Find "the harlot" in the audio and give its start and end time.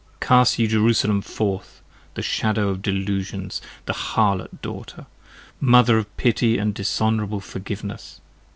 3.85-4.59